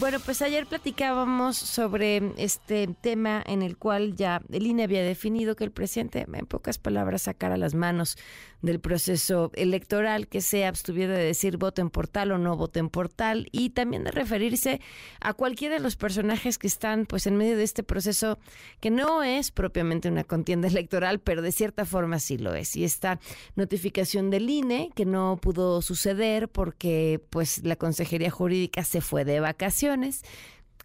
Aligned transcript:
Bueno, 0.00 0.20
pues 0.20 0.42
ayer 0.42 0.64
platicábamos 0.64 1.56
sobre 1.56 2.32
este 2.36 2.86
tema 3.00 3.42
en 3.44 3.62
el 3.62 3.76
cual 3.76 4.14
ya 4.14 4.40
el 4.48 4.64
INE 4.64 4.84
había 4.84 5.02
definido 5.02 5.56
que 5.56 5.64
el 5.64 5.72
presidente, 5.72 6.24
en 6.32 6.46
pocas 6.46 6.78
palabras, 6.78 7.22
sacara 7.22 7.56
las 7.56 7.74
manos 7.74 8.16
del 8.62 8.78
proceso 8.78 9.50
electoral, 9.54 10.28
que 10.28 10.40
se 10.40 10.66
abstuviera 10.66 11.14
de 11.14 11.24
decir 11.24 11.56
voten 11.56 11.90
por 11.90 12.06
tal 12.06 12.30
o 12.30 12.38
no 12.38 12.56
voten 12.56 12.90
por 12.90 13.08
tal, 13.08 13.48
y 13.50 13.70
también 13.70 14.04
de 14.04 14.12
referirse 14.12 14.80
a 15.20 15.34
cualquiera 15.34 15.74
de 15.74 15.80
los 15.80 15.96
personajes 15.96 16.58
que 16.58 16.68
están 16.68 17.04
pues 17.04 17.26
en 17.26 17.36
medio 17.36 17.56
de 17.56 17.64
este 17.64 17.82
proceso 17.82 18.38
que 18.78 18.90
no 18.90 19.24
es 19.24 19.50
propiamente 19.50 20.08
una 20.08 20.22
contienda 20.22 20.68
electoral, 20.68 21.18
pero 21.18 21.42
de 21.42 21.50
cierta 21.50 21.84
forma 21.84 22.20
sí 22.20 22.38
lo 22.38 22.54
es. 22.54 22.76
Y 22.76 22.84
esta 22.84 23.18
notificación 23.56 24.30
del 24.30 24.48
INE 24.48 24.90
que 24.94 25.04
no 25.04 25.38
pudo 25.42 25.82
suceder 25.82 26.48
porque 26.48 27.20
pues 27.30 27.64
la 27.64 27.74
Consejería 27.74 28.30
Jurídica 28.30 28.84
se 28.84 29.00
fue 29.00 29.24
de 29.24 29.40
vacaciones 29.40 29.87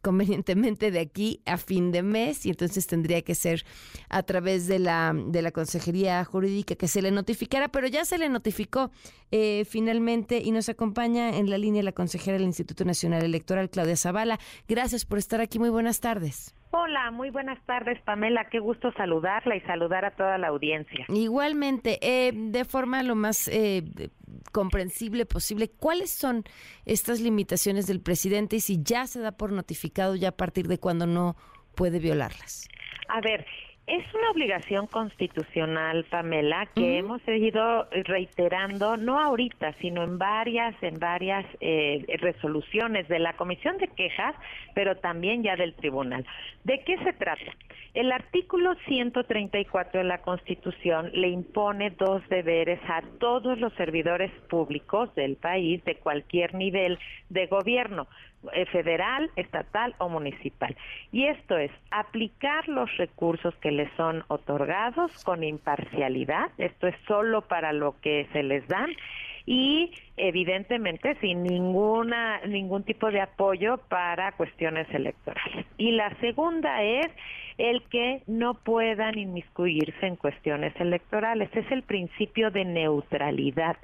convenientemente 0.03 0.91
de 0.91 0.99
aquí 0.99 1.41
a 1.45 1.57
fin 1.57 1.91
de 1.91 2.03
mes 2.03 2.45
y 2.45 2.49
entonces 2.49 2.85
tendría 2.85 3.21
que 3.21 3.35
ser 3.35 3.63
a 4.09 4.21
través 4.21 4.67
de 4.67 4.77
la, 4.77 5.13
de 5.15 5.41
la 5.41 5.51
Consejería 5.51 6.23
Jurídica 6.25 6.75
que 6.75 6.89
se 6.89 7.01
le 7.01 7.09
notificara, 7.09 7.69
pero 7.69 7.87
ya 7.87 8.03
se 8.03 8.17
le 8.17 8.27
notificó 8.29 8.91
eh, 9.31 9.63
finalmente 9.65 10.39
y 10.43 10.51
nos 10.51 10.67
acompaña 10.67 11.29
en 11.37 11.49
la 11.49 11.57
línea 11.57 11.81
la 11.81 11.93
consejera 11.93 12.37
del 12.37 12.45
Instituto 12.45 12.83
Nacional 12.83 13.23
Electoral, 13.23 13.69
Claudia 13.69 13.95
Zavala. 13.95 14.39
Gracias 14.67 15.05
por 15.05 15.17
estar 15.17 15.39
aquí, 15.39 15.57
muy 15.57 15.69
buenas 15.69 16.01
tardes. 16.01 16.53
Hola, 16.71 17.11
muy 17.11 17.29
buenas 17.29 17.63
tardes, 17.65 18.01
Pamela. 18.01 18.49
Qué 18.49 18.59
gusto 18.59 18.91
saludarla 18.93 19.55
y 19.55 19.61
saludar 19.61 20.05
a 20.05 20.11
toda 20.15 20.39
la 20.39 20.47
audiencia. 20.47 21.05
Igualmente, 21.07 21.99
eh, 22.01 22.31
de 22.33 22.65
forma 22.65 23.03
lo 23.03 23.13
más 23.15 23.47
eh, 23.47 23.83
comprensible 24.51 25.25
posible, 25.25 25.69
¿cuáles 25.69 26.11
son 26.11 26.43
estas 26.85 27.19
limitaciones 27.19 27.87
del 27.87 28.01
presidente 28.01 28.57
y 28.57 28.59
si 28.61 28.81
ya 28.83 29.07
se 29.07 29.19
da 29.19 29.31
por 29.31 29.51
notificado 29.51 30.15
ya 30.15 30.29
a 30.29 30.37
partir 30.37 30.67
de 30.67 30.79
cuando 30.79 31.05
no 31.05 31.35
puede 31.75 31.99
violarlas? 31.99 32.67
A 33.09 33.21
ver, 33.21 33.45
es 33.85 34.13
una 34.13 34.31
obligación 34.31 34.87
constitucional, 34.87 36.05
Pamela, 36.09 36.67
que 36.73 36.99
hemos 36.99 37.21
seguido 37.23 37.87
reiterando, 38.05 38.95
no 38.95 39.19
ahorita, 39.19 39.73
sino 39.81 40.03
en 40.03 40.17
varias, 40.17 40.73
en 40.81 40.99
varias 40.99 41.45
eh, 41.59 42.05
resoluciones 42.19 43.09
de 43.09 43.19
la 43.19 43.33
Comisión 43.33 43.77
de 43.79 43.89
Quejas, 43.89 44.35
pero 44.73 44.95
también 44.95 45.43
ya 45.43 45.57
del 45.57 45.73
Tribunal. 45.73 46.25
¿De 46.63 46.81
qué 46.85 46.97
se 46.99 47.11
trata? 47.11 47.43
El 47.93 48.11
artículo 48.11 48.73
134 48.87 49.99
de 49.99 50.07
la 50.07 50.21
Constitución 50.21 51.11
le 51.13 51.27
impone 51.27 51.91
dos 51.91 52.27
deberes 52.29 52.79
a 52.87 53.01
todos 53.19 53.59
los 53.59 53.73
servidores 53.73 54.31
públicos 54.49 55.13
del 55.13 55.35
país 55.35 55.83
de 55.83 55.95
cualquier 55.95 56.55
nivel 56.55 56.97
de 57.29 57.47
gobierno. 57.47 58.07
Eh, 58.51 58.65
federal, 58.65 59.31
estatal 59.37 59.95
o 59.99 60.09
municipal. 60.09 60.75
Y 61.13 61.27
esto 61.27 61.57
es 61.57 61.71
aplicar 61.91 62.67
los 62.67 62.95
recursos 62.97 63.55
que 63.61 63.71
les 63.71 63.89
son 63.95 64.25
otorgados 64.27 65.23
con 65.23 65.43
imparcialidad, 65.43 66.51
esto 66.57 66.87
es 66.87 66.95
solo 67.07 67.43
para 67.43 67.71
lo 67.71 67.95
que 68.01 68.27
se 68.33 68.43
les 68.43 68.67
dan 68.67 68.89
y 69.45 69.91
evidentemente 70.17 71.15
sin 71.21 71.43
ninguna 71.43 72.39
ningún 72.45 72.83
tipo 72.83 73.09
de 73.11 73.21
apoyo 73.21 73.77
para 73.89 74.31
cuestiones 74.33 74.87
electorales. 74.93 75.65
Y 75.77 75.91
la 75.91 76.15
segunda 76.19 76.83
es 76.83 77.07
el 77.57 77.83
que 77.83 78.21
no 78.27 78.55
puedan 78.55 79.17
inmiscuirse 79.17 80.05
en 80.05 80.15
cuestiones 80.15 80.73
electorales. 80.79 81.49
Es 81.53 81.69
el 81.71 81.83
principio 81.83 82.51
de 82.51 82.65
neutralidad. 82.65 83.77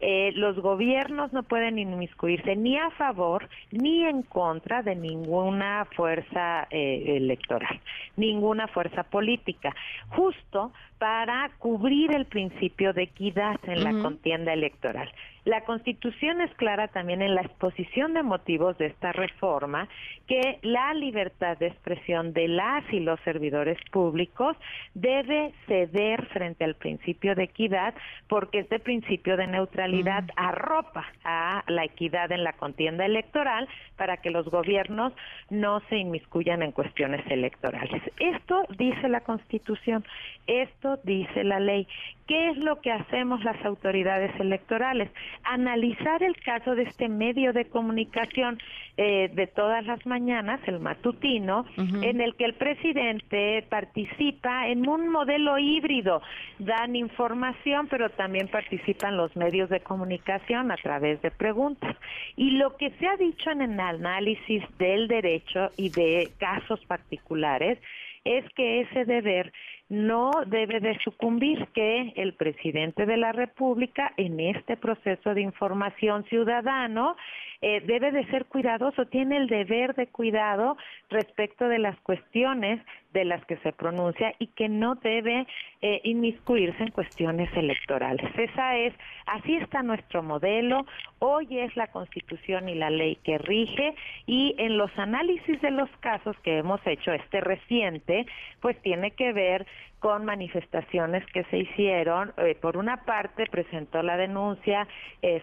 Eh, 0.00 0.32
los 0.34 0.58
gobiernos 0.58 1.32
no 1.32 1.42
pueden 1.42 1.78
inmiscuirse 1.78 2.56
ni 2.56 2.78
a 2.78 2.90
favor 2.90 3.48
ni 3.70 4.04
en 4.04 4.22
contra 4.22 4.82
de 4.82 4.96
ninguna 4.96 5.86
fuerza 5.94 6.66
eh, 6.70 7.16
electoral, 7.16 7.80
ninguna 8.16 8.66
fuerza 8.68 9.02
política, 9.02 9.74
justo 10.08 10.72
para 10.98 11.50
cubrir 11.58 12.14
el 12.14 12.26
principio 12.26 12.92
de 12.94 13.04
equidad 13.04 13.58
en 13.64 13.84
la 13.84 13.92
contienda 14.02 14.52
electoral. 14.52 15.10
La 15.44 15.62
Constitución 15.64 16.40
es 16.40 16.54
clara 16.54 16.88
también 16.88 17.22
en 17.22 17.34
la 17.34 17.40
exposición 17.40 18.14
de 18.14 18.22
motivos 18.22 18.76
de 18.78 18.86
esta 18.86 19.12
reforma 19.12 19.88
que 20.26 20.58
la 20.62 20.92
libertad 20.94 21.56
de 21.58 21.68
expresión 21.68 22.32
de 22.32 22.48
las 22.48 22.84
y 22.92 23.00
los 23.00 23.18
servidores 23.20 23.78
públicos 23.90 24.56
debe 24.94 25.52
ceder 25.66 26.26
frente 26.26 26.64
al 26.64 26.74
principio 26.74 27.34
de 27.34 27.44
equidad 27.44 27.94
porque 28.28 28.60
este 28.60 28.78
principio 28.78 29.36
de 29.36 29.46
neutralidad 29.46 30.24
arropa 30.36 31.06
a 31.24 31.64
la 31.68 31.84
equidad 31.84 32.30
en 32.32 32.44
la 32.44 32.52
contienda 32.52 33.06
electoral 33.06 33.68
para 33.96 34.18
que 34.18 34.30
los 34.30 34.48
gobiernos 34.48 35.12
no 35.50 35.80
se 35.88 35.96
inmiscuyan 35.96 36.62
en 36.62 36.72
cuestiones 36.72 37.24
electorales. 37.30 38.02
Esto 38.18 38.62
dice 38.78 39.08
la 39.08 39.20
Constitución, 39.20 40.04
esto 40.46 40.98
dice 41.04 41.44
la 41.44 41.60
ley. 41.60 41.86
¿Qué 42.26 42.50
es 42.50 42.56
lo 42.58 42.80
que 42.80 42.92
hacemos 42.92 43.42
las 43.42 43.62
autoridades 43.64 44.32
electorales? 44.38 45.10
Analizar 45.52 46.22
el 46.22 46.36
caso 46.36 46.76
de 46.76 46.84
este 46.84 47.08
medio 47.08 47.52
de 47.52 47.64
comunicación 47.64 48.60
eh, 48.96 49.28
de 49.34 49.48
todas 49.48 49.84
las 49.84 50.06
mañanas, 50.06 50.60
el 50.66 50.78
matutino, 50.78 51.66
en 51.76 52.20
el 52.20 52.36
que 52.36 52.44
el 52.44 52.54
presidente 52.54 53.66
participa 53.68 54.68
en 54.68 54.88
un 54.88 55.08
modelo 55.08 55.58
híbrido. 55.58 56.22
Dan 56.60 56.94
información, 56.94 57.88
pero 57.88 58.10
también 58.10 58.46
participan 58.46 59.16
los 59.16 59.34
medios 59.34 59.68
de 59.70 59.80
comunicación 59.80 60.70
a 60.70 60.76
través 60.76 61.20
de 61.20 61.32
preguntas. 61.32 61.96
Y 62.36 62.52
lo 62.52 62.76
que 62.76 62.90
se 62.90 63.08
ha 63.08 63.16
dicho 63.16 63.50
en 63.50 63.62
el 63.62 63.80
análisis 63.80 64.62
del 64.78 65.08
derecho 65.08 65.70
y 65.76 65.88
de 65.88 66.30
casos 66.38 66.78
particulares 66.86 67.78
es 68.24 68.44
que 68.54 68.82
ese 68.82 69.04
deber 69.04 69.52
no 69.88 70.30
debe 70.46 70.80
de 70.80 70.98
sucumbir 71.00 71.66
que 71.74 72.12
el 72.16 72.34
presidente 72.34 73.06
de 73.06 73.16
la 73.16 73.32
República 73.32 74.12
en 74.16 74.38
este 74.38 74.76
proceso 74.76 75.34
de 75.34 75.40
información 75.42 76.24
ciudadano 76.24 77.16
eh, 77.60 77.80
debe 77.86 78.12
de 78.12 78.24
ser 78.26 78.46
cuidadoso, 78.46 79.06
tiene 79.06 79.36
el 79.36 79.48
deber 79.48 79.94
de 79.94 80.06
cuidado 80.06 80.76
respecto 81.08 81.68
de 81.68 81.78
las 81.78 81.98
cuestiones 82.00 82.80
de 83.12 83.24
las 83.24 83.44
que 83.46 83.56
se 83.58 83.72
pronuncia 83.72 84.34
y 84.38 84.48
que 84.48 84.68
no 84.68 84.94
debe 84.96 85.46
eh, 85.82 86.00
inmiscuirse 86.04 86.82
en 86.82 86.90
cuestiones 86.90 87.50
electorales. 87.56 88.30
Esa 88.38 88.76
es, 88.76 88.94
así 89.26 89.56
está 89.56 89.82
nuestro 89.82 90.22
modelo, 90.22 90.86
hoy 91.18 91.58
es 91.58 91.74
la 91.76 91.88
Constitución 91.88 92.68
y 92.68 92.74
la 92.74 92.90
ley 92.90 93.16
que 93.24 93.38
rige 93.38 93.94
y 94.26 94.54
en 94.58 94.76
los 94.76 94.90
análisis 94.98 95.60
de 95.60 95.70
los 95.70 95.90
casos 96.00 96.36
que 96.40 96.58
hemos 96.58 96.80
hecho, 96.86 97.12
este 97.12 97.40
reciente, 97.40 98.26
pues 98.60 98.80
tiene 98.82 99.10
que 99.12 99.32
ver 99.32 99.66
con 100.00 100.24
manifestaciones 100.24 101.24
que 101.26 101.44
se 101.44 101.58
hicieron. 101.58 102.32
Eh, 102.38 102.56
por 102.60 102.76
una 102.76 103.04
parte 103.04 103.46
presentó 103.50 104.02
la 104.02 104.16
denuncia 104.16 104.88
eh, 105.22 105.42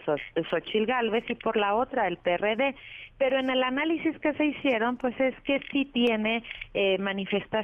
Xochil 0.50 0.88
Gálvez 0.88 1.24
y 1.30 1.36
por 1.36 1.56
la 1.58 1.76
otra 1.76 2.08
el 2.08 2.18
PRD. 2.18 2.76
Pero 3.18 3.40
en 3.40 3.50
el 3.50 3.64
análisis 3.64 4.18
que 4.20 4.34
se 4.34 4.46
hicieron, 4.46 4.98
pues 4.98 5.20
es 5.20 5.34
que 5.42 5.60
sí 5.72 5.86
tiene 5.86 6.44
eh, 6.74 6.98
manifestaciones, 7.00 7.57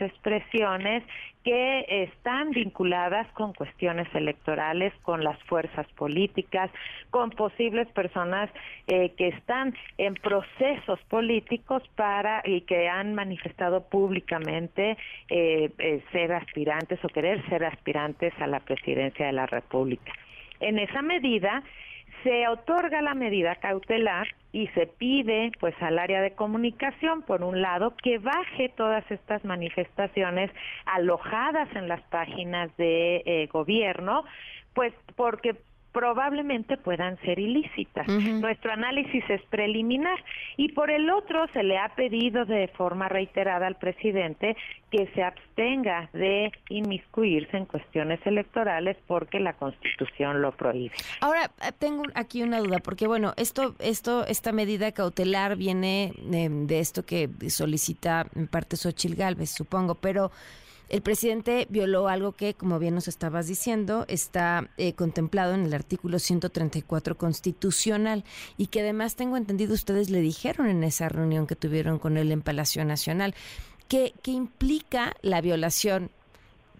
expresiones 0.00 1.04
que 1.44 1.86
están 1.88 2.50
vinculadas 2.50 3.26
con 3.32 3.54
cuestiones 3.54 4.06
electorales, 4.14 4.92
con 5.02 5.24
las 5.24 5.42
fuerzas 5.44 5.86
políticas, 5.96 6.70
con 7.10 7.30
posibles 7.30 7.88
personas 7.88 8.50
eh, 8.86 9.12
que 9.16 9.28
están 9.28 9.74
en 9.96 10.14
procesos 10.14 11.00
políticos 11.08 11.82
para 11.96 12.42
y 12.44 12.62
que 12.62 12.88
han 12.88 13.14
manifestado 13.14 13.82
públicamente 13.88 14.98
eh, 15.28 15.70
eh, 15.78 16.02
ser 16.12 16.32
aspirantes 16.32 17.02
o 17.04 17.08
querer 17.08 17.42
ser 17.48 17.64
aspirantes 17.64 18.34
a 18.40 18.46
la 18.46 18.60
presidencia 18.60 19.26
de 19.26 19.32
la 19.32 19.46
República. 19.46 20.12
En 20.60 20.78
esa 20.78 21.00
medida, 21.00 21.62
se 22.22 22.48
otorga 22.48 23.00
la 23.00 23.14
medida 23.14 23.54
cautelar 23.54 24.28
y 24.52 24.66
se 24.68 24.86
pide 24.86 25.52
pues 25.60 25.74
al 25.80 25.98
área 25.98 26.20
de 26.20 26.32
comunicación 26.32 27.22
por 27.22 27.42
un 27.42 27.62
lado 27.62 27.94
que 28.02 28.18
baje 28.18 28.68
todas 28.70 29.08
estas 29.10 29.44
manifestaciones 29.44 30.50
alojadas 30.86 31.68
en 31.74 31.88
las 31.88 32.00
páginas 32.02 32.76
de 32.76 33.22
eh, 33.24 33.48
gobierno 33.52 34.24
pues 34.74 34.92
porque 35.16 35.56
probablemente 35.92 36.76
puedan 36.76 37.18
ser 37.20 37.38
ilícitas. 37.38 38.06
Nuestro 38.08 38.72
análisis 38.72 39.24
es 39.28 39.42
preliminar 39.50 40.18
y 40.56 40.72
por 40.72 40.90
el 40.90 41.10
otro 41.10 41.46
se 41.52 41.62
le 41.62 41.78
ha 41.78 41.88
pedido 41.94 42.44
de 42.44 42.68
forma 42.68 43.08
reiterada 43.08 43.66
al 43.66 43.76
presidente 43.76 44.56
que 44.90 45.06
se 45.14 45.22
abstenga 45.22 46.08
de 46.12 46.52
inmiscuirse 46.68 47.56
en 47.56 47.66
cuestiones 47.66 48.20
electorales 48.24 48.96
porque 49.06 49.40
la 49.40 49.54
Constitución 49.54 50.42
lo 50.42 50.52
prohíbe. 50.52 50.94
Ahora 51.20 51.50
eh, 51.62 51.72
tengo 51.78 52.04
aquí 52.14 52.42
una 52.42 52.58
duda 52.58 52.78
porque 52.78 53.06
bueno 53.06 53.32
esto 53.36 53.74
esto 53.78 54.26
esta 54.26 54.52
medida 54.52 54.92
cautelar 54.92 55.56
viene 55.56 56.12
de, 56.22 56.48
de 56.48 56.80
esto 56.80 57.04
que 57.04 57.28
solicita 57.48 58.26
en 58.34 58.48
parte 58.48 58.76
Xochil 58.76 59.14
Gálvez 59.14 59.50
supongo, 59.50 59.94
pero 59.96 60.30
el 60.90 61.02
presidente 61.02 61.66
violó 61.70 62.08
algo 62.08 62.32
que, 62.32 62.54
como 62.54 62.78
bien 62.80 62.96
nos 62.96 63.06
estabas 63.06 63.46
diciendo, 63.46 64.04
está 64.08 64.68
eh, 64.76 64.92
contemplado 64.94 65.54
en 65.54 65.64
el 65.64 65.72
artículo 65.72 66.18
134 66.18 67.16
constitucional 67.16 68.24
y 68.58 68.66
que 68.66 68.80
además 68.80 69.14
tengo 69.14 69.36
entendido 69.36 69.72
ustedes 69.72 70.10
le 70.10 70.20
dijeron 70.20 70.66
en 70.66 70.82
esa 70.82 71.08
reunión 71.08 71.46
que 71.46 71.54
tuvieron 71.54 72.00
con 72.00 72.16
él 72.16 72.32
en 72.32 72.42
Palacio 72.42 72.84
Nacional, 72.84 73.36
que, 73.86 74.14
que 74.22 74.32
implica 74.32 75.14
la 75.22 75.40
violación 75.40 76.10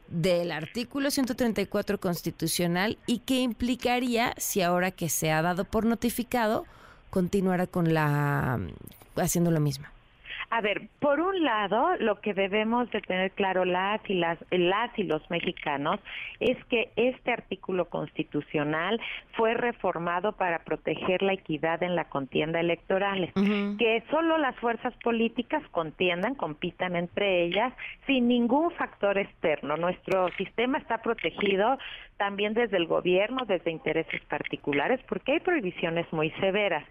del 0.08 0.50
artículo 0.50 1.12
134 1.12 2.00
constitucional 2.00 2.98
y 3.06 3.20
que 3.20 3.40
implicaría, 3.40 4.34
si 4.38 4.60
ahora 4.60 4.90
que 4.90 5.08
se 5.08 5.30
ha 5.30 5.40
dado 5.40 5.64
por 5.64 5.86
notificado, 5.86 6.66
continuara 7.10 7.68
con 7.68 7.94
la 7.94 8.58
haciendo 9.14 9.52
lo 9.52 9.60
mismo. 9.60 9.86
A 10.52 10.60
ver, 10.60 10.88
por 10.98 11.20
un 11.20 11.44
lado, 11.44 11.96
lo 12.00 12.20
que 12.20 12.34
debemos 12.34 12.90
de 12.90 13.00
tener 13.00 13.30
claro 13.30 13.64
las 13.64 14.00
y, 14.10 14.14
las, 14.14 14.36
las 14.50 14.98
y 14.98 15.04
los 15.04 15.22
mexicanos 15.30 16.00
es 16.40 16.56
que 16.64 16.90
este 16.96 17.32
artículo 17.32 17.84
constitucional 17.84 19.00
fue 19.36 19.54
reformado 19.54 20.32
para 20.32 20.58
proteger 20.64 21.22
la 21.22 21.34
equidad 21.34 21.84
en 21.84 21.94
la 21.94 22.06
contienda 22.06 22.58
electoral, 22.58 23.32
que 23.78 24.02
solo 24.10 24.38
las 24.38 24.56
fuerzas 24.56 24.92
políticas 25.04 25.62
contiendan, 25.70 26.34
compitan 26.34 26.96
entre 26.96 27.44
ellas 27.44 27.72
sin 28.08 28.26
ningún 28.26 28.72
factor 28.72 29.18
externo. 29.18 29.76
Nuestro 29.76 30.30
sistema 30.36 30.78
está 30.78 30.98
protegido 30.98 31.78
también 32.20 32.52
desde 32.52 32.76
el 32.76 32.86
gobierno, 32.86 33.46
desde 33.46 33.70
intereses 33.70 34.20
particulares, 34.28 35.00
porque 35.08 35.32
hay 35.32 35.40
prohibiciones 35.40 36.06
muy 36.12 36.30
severas. 36.32 36.84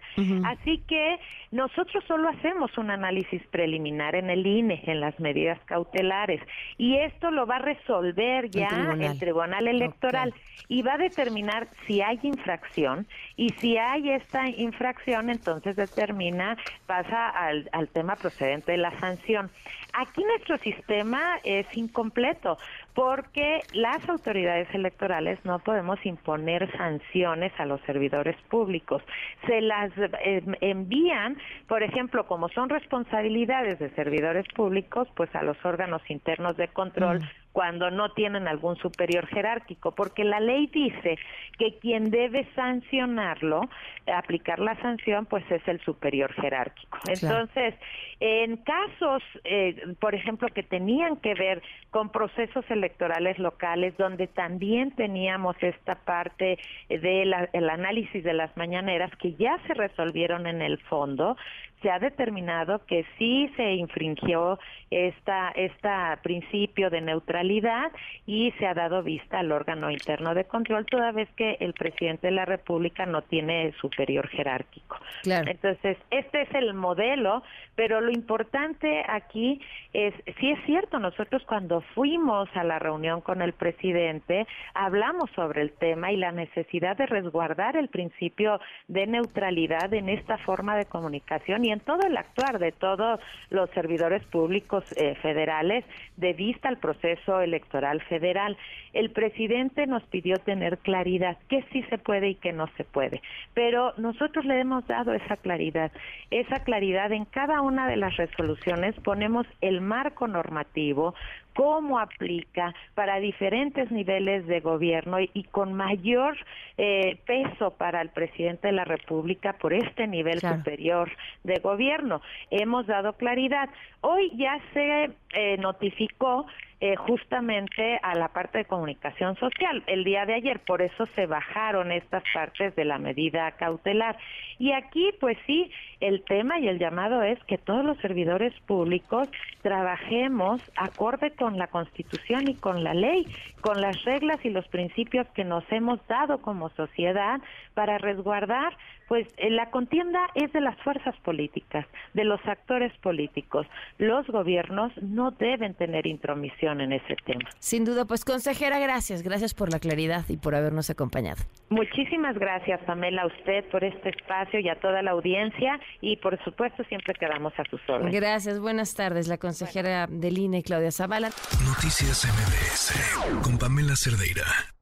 Así 0.44 0.78
que 0.88 1.20
nosotros 1.52 2.02
solo 2.08 2.28
hacemos 2.30 2.76
un 2.76 2.90
análisis 2.90 3.40
preliminar 3.52 4.16
en 4.16 4.28
el 4.28 4.44
INE, 4.44 4.82
en 4.86 4.98
las 4.98 5.20
medidas 5.20 5.60
cautelares, 5.66 6.40
y 6.78 6.96
esto 6.96 7.30
lo 7.30 7.46
va 7.46 7.56
a 7.56 7.60
resolver 7.60 8.50
ya 8.50 8.96
el 8.98 9.20
Tribunal, 9.20 9.68
Electoral 9.68 10.34
y 10.66 10.82
va 10.82 10.94
a 10.94 10.98
determinar 10.98 11.68
si 11.86 12.02
hay 12.02 12.18
infracción 12.24 13.06
y 13.36 13.50
si 13.60 13.76
hay 13.76 14.10
esta 14.10 14.48
infracción, 14.48 15.30
entonces 15.30 15.76
determina, 15.76 16.56
pasa 16.86 17.28
al, 17.28 17.68
al 17.72 17.86
tema 17.88 18.16
procedente 18.16 18.72
de 18.72 18.78
la 18.78 18.98
sanción. 18.98 19.48
Aquí 19.92 20.24
nuestro 20.24 20.58
sistema 20.58 21.38
es 21.44 21.66
incompleto 21.76 22.58
porque 23.00 23.60
las 23.72 24.06
autoridades 24.10 24.68
electorales 24.74 25.38
no 25.42 25.58
podemos 25.60 25.98
imponer 26.04 26.70
sanciones 26.76 27.50
a 27.56 27.64
los 27.64 27.80
servidores 27.86 28.36
públicos. 28.50 29.02
Se 29.46 29.62
las 29.62 29.90
eh, 29.96 30.42
envían, 30.60 31.38
por 31.66 31.82
ejemplo, 31.82 32.26
como 32.26 32.50
son 32.50 32.68
responsabilidades 32.68 33.78
de 33.78 33.88
servidores 33.94 34.44
públicos, 34.54 35.08
pues 35.16 35.34
a 35.34 35.42
los 35.42 35.56
órganos 35.64 36.02
internos 36.10 36.58
de 36.58 36.68
control. 36.68 37.20
Mm 37.20 37.39
cuando 37.52 37.90
no 37.90 38.12
tienen 38.12 38.46
algún 38.46 38.76
superior 38.76 39.26
jerárquico, 39.26 39.92
porque 39.92 40.24
la 40.24 40.40
ley 40.40 40.66
dice 40.68 41.18
que 41.58 41.78
quien 41.78 42.10
debe 42.10 42.46
sancionarlo, 42.54 43.62
aplicar 44.06 44.60
la 44.60 44.80
sanción, 44.80 45.26
pues 45.26 45.44
es 45.50 45.66
el 45.66 45.80
superior 45.80 46.32
jerárquico. 46.34 46.98
Entonces, 47.08 47.74
en 48.20 48.56
casos, 48.58 49.22
eh, 49.44 49.94
por 49.98 50.14
ejemplo, 50.14 50.48
que 50.48 50.62
tenían 50.62 51.16
que 51.16 51.34
ver 51.34 51.62
con 51.90 52.10
procesos 52.10 52.64
electorales 52.70 53.38
locales, 53.38 53.96
donde 53.96 54.26
también 54.26 54.92
teníamos 54.92 55.56
esta 55.60 55.96
parte 55.96 56.58
del 56.88 57.32
análisis 57.70 58.22
de 58.22 58.32
las 58.32 58.56
mañaneras, 58.56 59.10
que 59.16 59.34
ya 59.34 59.58
se 59.66 59.74
resolvieron 59.74 60.46
en 60.46 60.62
el 60.62 60.78
fondo, 60.78 61.36
se 61.82 61.90
ha 61.90 61.98
determinado 61.98 62.84
que 62.86 63.04
sí 63.18 63.50
se 63.56 63.74
infringió 63.74 64.58
esta, 64.90 65.50
esta 65.50 66.18
principio 66.22 66.90
de 66.90 67.00
neutralidad 67.00 67.92
y 68.26 68.52
se 68.58 68.66
ha 68.66 68.74
dado 68.74 69.02
vista 69.02 69.38
al 69.38 69.52
órgano 69.52 69.90
interno 69.90 70.34
de 70.34 70.44
control, 70.44 70.86
toda 70.86 71.12
vez 71.12 71.28
que 71.36 71.56
el 71.60 71.72
presidente 71.74 72.26
de 72.26 72.32
la 72.32 72.44
República 72.44 73.06
no 73.06 73.22
tiene 73.22 73.72
superior 73.80 74.28
jerárquico. 74.28 74.96
Entonces, 75.24 75.96
este 76.10 76.42
es 76.42 76.54
el 76.54 76.74
modelo, 76.74 77.42
pero 77.76 78.00
lo 78.00 78.10
importante 78.10 79.04
aquí 79.08 79.60
es, 79.92 80.14
sí 80.38 80.50
es 80.50 80.58
cierto, 80.66 80.98
nosotros 80.98 81.42
cuando 81.46 81.80
fuimos 81.94 82.48
a 82.54 82.64
la 82.64 82.78
reunión 82.78 83.20
con 83.20 83.42
el 83.42 83.52
presidente, 83.52 84.46
hablamos 84.74 85.30
sobre 85.36 85.62
el 85.62 85.72
tema 85.72 86.12
y 86.12 86.16
la 86.16 86.32
necesidad 86.32 86.96
de 86.96 87.06
resguardar 87.06 87.76
el 87.76 87.88
principio 87.88 88.60
de 88.88 89.06
neutralidad 89.06 89.92
en 89.94 90.08
esta 90.08 90.38
forma 90.38 90.76
de 90.76 90.86
comunicación 90.86 91.64
y 91.64 91.69
en 91.70 91.80
todo 91.80 92.00
el 92.06 92.16
actuar 92.16 92.58
de 92.58 92.72
todos 92.72 93.20
los 93.50 93.70
servidores 93.70 94.24
públicos 94.24 94.84
eh, 94.96 95.14
federales 95.22 95.84
de 96.16 96.32
vista 96.32 96.68
al 96.68 96.78
proceso 96.78 97.40
electoral 97.40 98.00
federal. 98.02 98.56
El 98.92 99.10
presidente 99.10 99.86
nos 99.86 100.02
pidió 100.04 100.36
tener 100.38 100.78
claridad, 100.78 101.38
qué 101.48 101.64
sí 101.72 101.82
se 101.84 101.98
puede 101.98 102.30
y 102.30 102.34
qué 102.34 102.52
no 102.52 102.66
se 102.76 102.84
puede, 102.84 103.22
pero 103.54 103.92
nosotros 103.96 104.44
le 104.44 104.60
hemos 104.60 104.86
dado 104.86 105.12
esa 105.12 105.36
claridad. 105.36 105.92
Esa 106.30 106.64
claridad 106.64 107.12
en 107.12 107.24
cada 107.24 107.60
una 107.60 107.88
de 107.88 107.96
las 107.96 108.16
resoluciones 108.16 108.94
ponemos 109.00 109.46
el 109.60 109.80
marco 109.80 110.26
normativo, 110.26 111.14
cómo 111.60 111.98
aplica 111.98 112.74
para 112.94 113.20
diferentes 113.20 113.90
niveles 113.90 114.46
de 114.46 114.60
gobierno 114.60 115.18
y, 115.20 115.44
con 115.50 115.74
mayor 115.74 116.34
eh, 116.78 117.18
peso 117.26 117.72
para 117.72 118.00
el 118.00 118.08
presidente 118.08 118.68
de 118.68 118.72
la 118.72 118.86
República 118.86 119.52
por 119.52 119.74
este 119.74 120.06
nivel 120.06 120.40
superior 120.40 121.10
de 121.44 121.60
gobierno. 121.60 122.22
Hemos 122.50 122.86
dado 122.86 123.12
claridad. 123.12 123.68
Hoy 124.00 124.32
ya 124.36 124.58
se 124.72 125.10
eh, 125.32 125.56
notificó 125.58 126.46
eh, 126.82 126.96
justamente 126.96 128.00
a 128.02 128.14
la 128.14 128.28
parte 128.28 128.56
de 128.56 128.64
comunicación 128.64 129.36
social 129.36 129.82
el 129.86 130.02
día 130.02 130.24
de 130.24 130.32
ayer, 130.32 130.60
por 130.60 130.80
eso 130.80 131.04
se 131.14 131.26
bajaron 131.26 131.92
estas 131.92 132.22
partes 132.32 132.74
de 132.74 132.86
la 132.86 132.96
medida 132.96 133.52
cautelar. 133.52 134.16
Y 134.58 134.72
aquí, 134.72 135.10
pues 135.20 135.36
sí, 135.46 135.70
el 136.00 136.22
tema 136.22 136.58
y 136.58 136.68
el 136.68 136.78
llamado 136.78 137.22
es 137.22 137.38
que 137.44 137.58
todos 137.58 137.84
los 137.84 137.98
servidores 137.98 138.54
públicos 138.60 139.28
trabajemos 139.60 140.62
acorde 140.74 141.32
con 141.32 141.58
la 141.58 141.66
Constitución 141.66 142.48
y 142.48 142.54
con 142.54 142.82
la 142.82 142.94
ley, 142.94 143.26
con 143.60 143.82
las 143.82 144.02
reglas 144.04 144.42
y 144.42 144.48
los 144.48 144.66
principios 144.68 145.26
que 145.34 145.44
nos 145.44 145.70
hemos 145.70 146.00
dado 146.08 146.40
como 146.40 146.70
sociedad 146.70 147.42
para 147.74 147.98
resguardar, 147.98 148.74
pues 149.06 149.26
eh, 149.36 149.50
la 149.50 149.70
contienda 149.70 150.20
es 150.34 150.50
de 150.52 150.62
las 150.62 150.78
fuerzas 150.78 151.14
políticas, 151.24 151.84
de 152.14 152.24
los 152.24 152.40
actores 152.46 152.96
políticos. 152.98 153.66
Los 153.98 154.26
gobiernos 154.28 154.92
no 155.02 155.19
deben 155.30 155.74
tener 155.74 156.06
intromisión 156.06 156.80
en 156.80 156.94
ese 156.94 157.14
tema. 157.26 157.50
Sin 157.58 157.84
duda, 157.84 158.06
pues 158.06 158.24
consejera, 158.24 158.78
gracias, 158.78 159.22
gracias 159.22 159.52
por 159.52 159.70
la 159.70 159.78
claridad 159.78 160.24
y 160.28 160.38
por 160.38 160.54
habernos 160.54 160.88
acompañado. 160.88 161.42
Muchísimas 161.68 162.38
gracias, 162.38 162.80
Pamela, 162.86 163.22
a 163.22 163.26
usted 163.26 163.64
por 163.70 163.84
este 163.84 164.08
espacio 164.08 164.60
y 164.60 164.68
a 164.68 164.80
toda 164.80 165.02
la 165.02 165.10
audiencia 165.10 165.78
y 166.00 166.16
por 166.16 166.42
supuesto 166.42 166.82
siempre 166.84 167.14
quedamos 167.20 167.52
a 167.58 167.64
sus 167.64 167.80
órdenes. 167.88 168.14
Gracias, 168.14 168.58
buenas 168.58 168.94
tardes, 168.94 169.28
la 169.28 169.36
consejera 169.36 170.06
del 170.06 170.38
INE, 170.38 170.62
Claudia 170.62 170.90
Zavala. 170.90 171.28
Noticias 171.66 172.24
MBS 172.24 173.42
con 173.42 173.58
Pamela 173.58 173.94
Cerdeira. 173.96 174.79